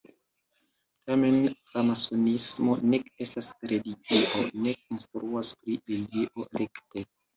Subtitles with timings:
[1.09, 1.35] Tamen,
[1.73, 7.07] framasonismo nek estas religio, nek instruas pri religio rekte.